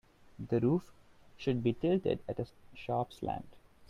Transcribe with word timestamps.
The 0.39 0.59
roof 0.59 0.91
should 1.37 1.61
be 1.61 1.73
tilted 1.73 2.21
at 2.27 2.39
a 2.39 2.47
sharp 2.73 3.13
slant. 3.13 3.53